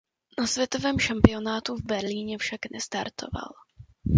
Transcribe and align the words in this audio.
Na 0.37 0.47
světovém 0.47 0.99
šampionátu 0.99 1.75
v 1.75 1.83
Berlíně 1.83 2.37
však 2.37 2.59
nestartoval. 2.73 3.51